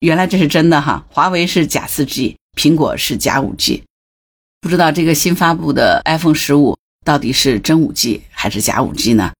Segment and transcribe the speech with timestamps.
[0.00, 3.82] 原来这是真的哈，华为是假四 G，苹果是假五 G。
[4.60, 9.32] 不知道这个新发布的 iPhone 十五到底是真五 G 还是假五 G 呢？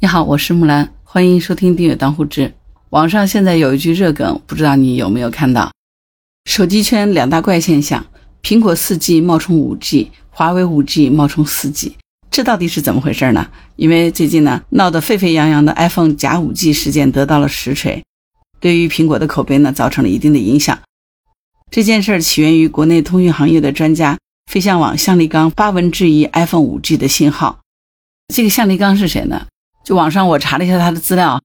[0.00, 2.52] 你好，我是木兰，欢迎收听订阅当户知。
[2.90, 5.70] 网上现在有一句热梗，不知道你有没有看到？
[6.44, 8.04] 手机圈两大怪现象：
[8.42, 11.96] 苹果四 G 冒充五 G，华为五 G 冒充四 G。
[12.32, 13.48] 这到底是怎么回事呢？
[13.76, 18.02] 因为最近呢闹得沸沸扬扬的 iPhone 假五 G 事件得到了实锤。
[18.64, 20.78] 对于苹果的口碑呢，造成了一定的影响。
[21.70, 24.18] 这件事儿起源于国内通讯行业的专家
[24.50, 27.60] 飞象网向立刚发文质疑 iPhone 5G 的信号。
[28.34, 29.46] 这个向立刚是谁呢？
[29.84, 31.42] 就网上我查了一下他的资料，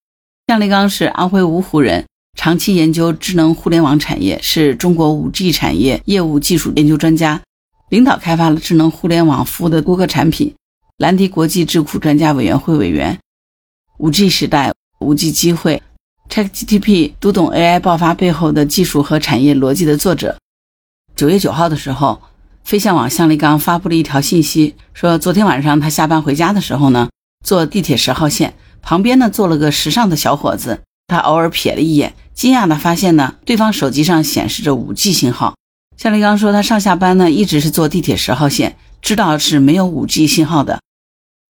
[0.47, 2.05] 向立刚是安徽芜湖人，
[2.37, 7.41] 长期研究智能互联网产业，是中国 5G 产业业务技术研究专家，
[7.89, 10.55] 领导开发了智能互联网服务的多个产品，
[10.95, 13.19] 蓝迪国际智库专家委员会委员。
[13.97, 15.83] 5G 时代，5G 机会。
[16.29, 20.37] ChatGPT 读懂 AI 爆发背后的技术和产业逻辑的作者，
[21.15, 22.21] 九月九号的时候，
[22.63, 27.09] 飞象网向立刚发布了一条信息，说昨天晚上他下班回家的时候呢，
[27.43, 35.55] 坐地铁十号线旁边呢坐了个时尚的小伙子，他偶尔瞥了一眼，惊讶的发现呢，对方手机上显示着 5G 信号。
[35.97, 40.79] 向立刚说他上下班呢一直是坐地铁十号线，知道是没有 5G 信号的，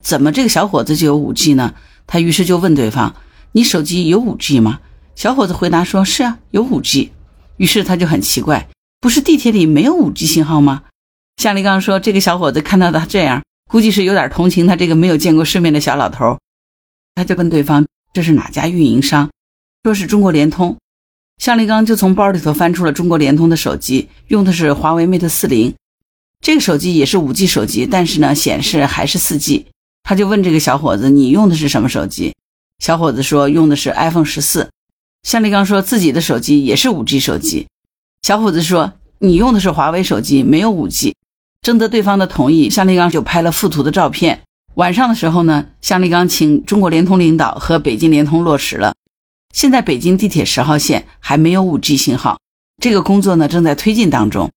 [0.01, 1.73] 怎么这个小伙子就有 5G 呢？
[2.07, 3.13] 他于是就问对方。
[3.51, 4.79] 你手机有五 G 吗？
[5.15, 7.11] 小伙子回答说：“是啊，有五 G。”
[7.57, 8.69] 于是他就很奇怪，
[9.01, 10.83] 不是地铁里没有五 G 信号吗？
[11.37, 16.37] 向立刚说：“这个小伙子看到他这样，估计是有点同情他这个没有见过世面的小老头。”
[17.15, 19.29] 他就问对方：“这是哪家运营商？”
[19.83, 20.77] 说是中国联通。
[21.37, 25.73] 向立刚就从包里头翻出了中国联通的手机，用的是华为 Mate 四零，
[26.41, 29.65] 这个手机也是五 G 手机，但是呢显示还是四 G。
[30.03, 32.33] 他就问这个小伙子：“你用的是什么手机？”
[32.79, 34.69] 小伙子说用的是 iPhone 十四，
[35.23, 37.67] 向立刚说自己的手机也是 5G 手机。
[38.21, 41.13] 小伙子说你用的是华为手机，没有 5G。
[41.61, 44.43] 征得对方的同意，向立刚就拍了附图的照片。
[44.75, 48.95] 晚上的时候呢，向立刚请中国联通领导和北京联通落实了。
[49.53, 52.39] 现在北京地铁十号线还没有 5G 信号，
[52.81, 54.49] 这个工作呢正在推进当中。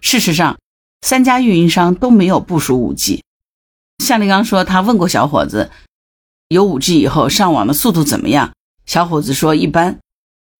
[0.00, 0.58] 事实上，
[1.02, 3.20] 三家运营商都没有部署 5G。
[4.02, 5.70] 向立刚说他问过小伙子。
[6.48, 8.52] 有五 G 以后上网的速度怎么样？
[8.86, 9.98] 小伙子说一般。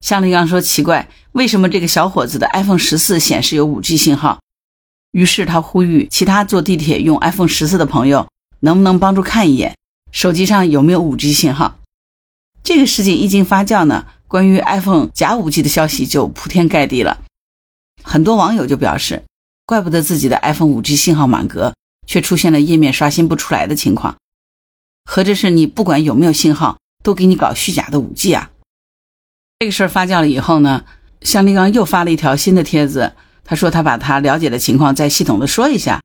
[0.04, 4.38] 向立刚说奇怪，为什么这个小伙子的 iPhone 十四显示有五 G 信号？
[5.12, 8.28] 于是他呼吁其他坐地铁用 iPhone 十四的朋友，
[8.60, 9.76] 能不能帮助看一眼
[10.12, 11.78] 手机上有没有五 G 信号？
[12.62, 17.22] 这个事情一经发酵呢，关于 iPhone 假五 G 的消息就铺天盖地了。
[18.02, 19.24] 很多网友就表示，
[19.64, 21.74] 怪不得自己的 iPhone 五 G 信号满格，
[22.06, 24.14] 却出现了页面刷新不出来的情况。
[25.10, 28.50] 合着是你不管有没有信号，都给你搞虚假的五 G 啊！
[29.58, 30.84] 这个事儿发酵了以后呢，
[31.22, 36.02] 向立刚又发了一条新的帖子，他说他把他了解的情况再系统的说一下。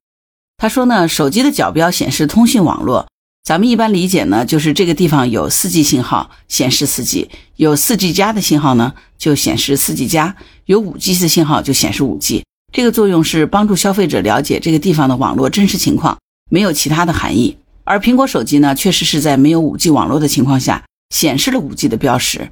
[0.55, 3.09] 他说呢，手机的角标显示通讯网络，
[3.43, 7.27] 咱们一般理解呢，就是这个地方有 4G 信号显示 4G，
[7.57, 12.43] 有 4G 加的信号呢就显示 4G 加，有 5G 的信号就显示 5G。
[12.71, 16.17] 这个作用是帮助消费者了解这个地方的网络真实情况，
[16.49, 17.57] 没有其他的含义。
[17.83, 22.49] 而苹果手机呢，确实是在没有 5G 网络的情况下显示了 5G 的标识。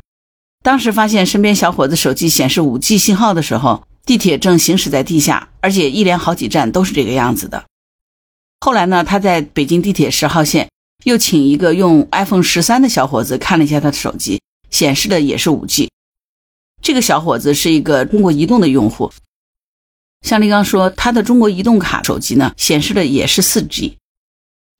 [0.64, 7.66] 当时发现身边小伙子手机显示 5G 信号的时候，地铁正行驶在地下，而且一连好几站都是这个样子的。
[8.60, 10.70] 后来呢，他在北京地铁十号线
[11.06, 15.88] 又请一个用 iPhone 十三的小伙子看了一下他的手机，显示的也是 5G。
[16.82, 19.12] 这个小伙子是一个中国移动的用户。
[20.22, 23.94] 向立刚说，他的中国移动卡手机呢，显示的也是 4G。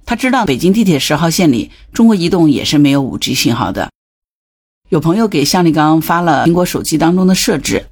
[0.06, 3.90] 他知道北京地铁十号线里，中国移动也是没有 5G 信号的。
[4.90, 7.88] 有朋友给向立刚发了苹果手机当中的设置，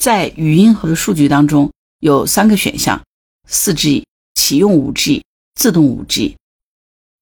[0.00, 3.02] 在语音和数据当中有三个选项
[3.48, 4.04] ：4G、
[4.34, 5.22] 启用 5G、
[5.56, 6.34] 自动 5G。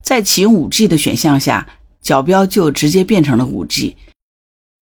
[0.04, 1.66] 在启用 5G 的选项下，
[2.02, 3.94] 角标就直接变成了 5G，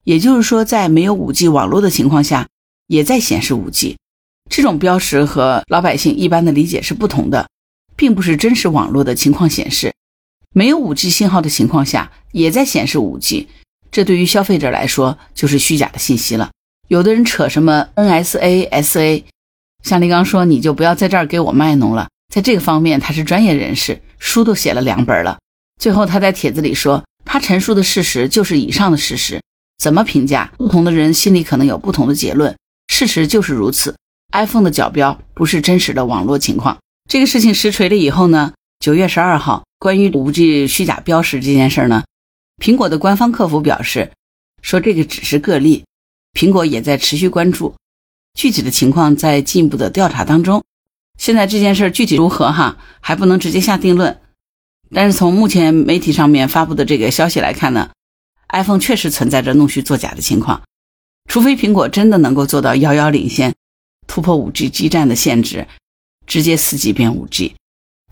[0.05, 2.49] 也就是说，在没有 5G 网络的情况下，
[2.87, 3.97] 也在显示 5G。
[4.51, 7.49] 这种标识和老百姓一般的理解是不同的。
[7.99, 9.93] 并不是真实网络的情况显示，
[10.55, 13.49] 没有 5G 信号的情况下也在显示 5G，
[13.91, 16.51] 这对于消费者来说就是虚假的信息了。
[16.87, 19.25] 有的人扯什么 NSA、SA，
[19.83, 22.09] 像立刚说，你就不要在这儿给我卖弄了。
[22.33, 25.39] 在这个方面他是专业人士，书都写了两本了。
[25.81, 29.43] 最后他在帖子里说，他陈述的事实就是以上的事实，
[29.79, 32.57] 怎么评价，不同的人心里可能有不同的结论，
[32.87, 33.97] 事实就是如此。
[34.33, 36.79] iPhone 的角标不是真实的网络情况。
[37.09, 42.05] 这个事情实锤了以后呢，九月十二号，关于五 G 虚假标识这件事呢，
[42.63, 44.13] 苹果的官方客服表示，
[44.61, 45.87] 说这个只是个例，
[46.35, 47.75] 苹果也在持续关注，
[48.35, 50.63] 具体的情况在进一步的调查当中。
[51.19, 54.21] 现在这件事具体如何哈，还不能直接下定论。
[54.91, 57.89] 但是从目前媒体上面发布的这个消息来看呢
[58.49, 60.63] ，iPhone 确实存在着弄虚作假的情况。
[61.27, 63.55] 除非苹果真的能够做到遥遥领先，
[64.07, 65.67] 突破 5G 基站的限制，
[66.29, 67.53] 直接 4G 变 5G。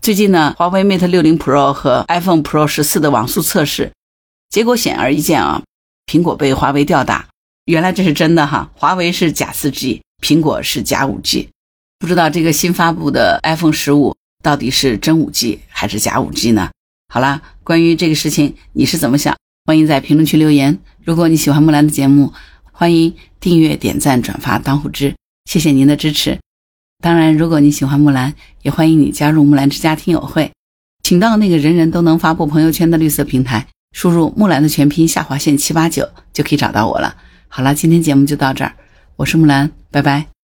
[0.01, 3.91] 最近呢，华为 Mate 60 Pro 和 iPhone Pro 十四的网速测试
[4.49, 5.63] 结果显而易见啊，
[6.05, 7.27] 苹果被华为吊打。
[7.65, 11.47] 原来这是真的哈，华为是假 4G，苹果是假 5G。
[11.99, 16.71] 不知道这个新发布的 iPhone 十五到底是真 5G 还是假 5G 呢？
[17.13, 19.35] 好啦，关于这个事情你是怎么想？
[19.65, 20.79] 欢迎在评论区留言。
[21.03, 22.33] 如果你喜欢木兰的节目，
[22.71, 25.13] 欢迎订阅、点赞、转发、当护知，
[25.45, 26.39] 谢谢您的支持。
[26.99, 28.33] 当然，如果你喜欢木兰，
[28.63, 30.51] 也欢迎你加入木兰之家听友会，
[31.03, 37.15] 请到那个人人都能发布朋友圈的绿色平台，输入木兰的全拼下划线七八九就可以找到我了。
[37.47, 38.73] 好了，今天节目就到这儿，
[39.15, 40.36] 我是木兰，拜拜。